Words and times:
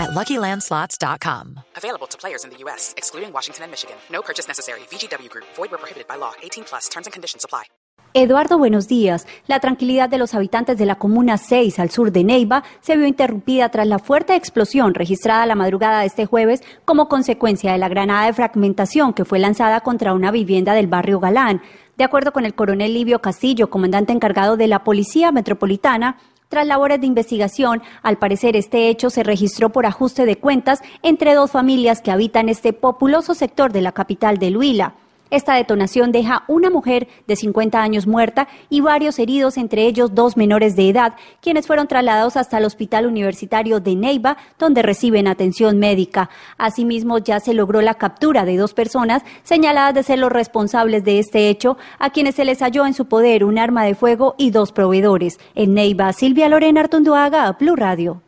at 0.00 0.10
LuckyLandSlots.com. 0.10 1.60
Available 1.76 2.08
to 2.08 2.16
players 2.16 2.44
in 2.44 2.50
the 2.50 2.56
U.S., 2.64 2.94
excluding 2.96 3.32
Washington 3.32 3.64
and 3.64 3.70
Michigan. 3.70 3.96
No 4.10 4.22
purchase 4.22 4.48
necessary. 4.48 4.80
VGW 4.90 5.28
Group. 5.28 5.46
Void 5.56 5.70
where 5.70 5.78
prohibited 5.78 6.08
by 6.08 6.16
law. 6.16 6.32
18 6.42 6.64
plus. 6.64 6.88
Terms 6.88 7.06
and 7.06 7.12
conditions 7.12 7.44
apply. 7.44 7.64
Eduardo, 8.12 8.58
buenos 8.58 8.88
días. 8.88 9.24
La 9.46 9.60
tranquilidad 9.60 10.08
de 10.08 10.18
los 10.18 10.34
habitantes 10.34 10.76
de 10.78 10.84
la 10.84 10.96
Comuna 10.96 11.38
6 11.38 11.78
al 11.78 11.90
sur 11.90 12.10
de 12.10 12.24
Neiva 12.24 12.64
se 12.80 12.96
vio 12.96 13.06
interrumpida 13.06 13.68
tras 13.68 13.86
la 13.86 14.00
fuerte 14.00 14.34
explosión 14.34 14.94
registrada 14.94 15.46
la 15.46 15.54
madrugada 15.54 16.00
de 16.00 16.06
este 16.06 16.26
jueves 16.26 16.60
como 16.84 17.08
consecuencia 17.08 17.70
de 17.70 17.78
la 17.78 17.88
granada 17.88 18.26
de 18.26 18.32
fragmentación 18.32 19.12
que 19.12 19.24
fue 19.24 19.38
lanzada 19.38 19.82
contra 19.82 20.12
una 20.12 20.32
vivienda 20.32 20.74
del 20.74 20.88
barrio 20.88 21.20
Galán. 21.20 21.62
De 21.96 22.02
acuerdo 22.02 22.32
con 22.32 22.44
el 22.44 22.54
coronel 22.54 22.94
Livio 22.94 23.20
Castillo, 23.20 23.70
comandante 23.70 24.12
encargado 24.12 24.56
de 24.56 24.66
la 24.66 24.82
Policía 24.82 25.30
Metropolitana, 25.30 26.18
tras 26.50 26.66
labores 26.66 27.00
de 27.00 27.06
investigación, 27.06 27.80
al 28.02 28.18
parecer 28.18 28.56
este 28.56 28.88
hecho 28.88 29.08
se 29.08 29.22
registró 29.22 29.70
por 29.70 29.86
ajuste 29.86 30.26
de 30.26 30.36
cuentas 30.36 30.82
entre 31.00 31.34
dos 31.34 31.52
familias 31.52 32.02
que 32.02 32.10
habitan 32.10 32.48
este 32.48 32.72
populoso 32.72 33.34
sector 33.34 33.72
de 33.72 33.82
la 33.82 33.92
capital 33.92 34.38
de 34.38 34.56
Huila. 34.56 34.94
Esta 35.30 35.54
detonación 35.54 36.10
deja 36.10 36.42
una 36.48 36.70
mujer 36.70 37.06
de 37.28 37.36
50 37.36 37.80
años 37.80 38.06
muerta 38.06 38.48
y 38.68 38.80
varios 38.80 39.18
heridos, 39.18 39.56
entre 39.56 39.86
ellos 39.86 40.14
dos 40.14 40.36
menores 40.36 40.74
de 40.74 40.88
edad, 40.88 41.14
quienes 41.40 41.66
fueron 41.66 41.86
trasladados 41.86 42.36
hasta 42.36 42.58
el 42.58 42.64
Hospital 42.64 43.06
Universitario 43.06 43.78
de 43.78 43.94
Neiva, 43.94 44.36
donde 44.58 44.82
reciben 44.82 45.28
atención 45.28 45.78
médica. 45.78 46.30
Asimismo, 46.58 47.18
ya 47.18 47.38
se 47.38 47.54
logró 47.54 47.80
la 47.80 47.94
captura 47.94 48.44
de 48.44 48.56
dos 48.56 48.74
personas 48.74 49.22
señaladas 49.44 49.94
de 49.94 50.02
ser 50.02 50.18
los 50.18 50.32
responsables 50.32 51.04
de 51.04 51.20
este 51.20 51.48
hecho, 51.48 51.76
a 51.98 52.10
quienes 52.10 52.34
se 52.34 52.44
les 52.44 52.60
halló 52.60 52.84
en 52.86 52.94
su 52.94 53.06
poder 53.06 53.44
un 53.44 53.58
arma 53.58 53.84
de 53.84 53.94
fuego 53.94 54.34
y 54.36 54.50
dos 54.50 54.72
proveedores. 54.72 55.38
En 55.54 55.74
Neiva, 55.74 56.12
Silvia 56.12 56.48
Lorena 56.48 56.80
Artunduaga, 56.80 57.52
Blue 57.52 57.76
Radio. 57.76 58.22